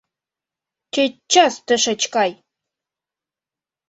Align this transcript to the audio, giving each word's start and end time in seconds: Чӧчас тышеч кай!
Чӧчас 0.93 1.55
тышеч 1.65 2.01
кай! 2.13 2.31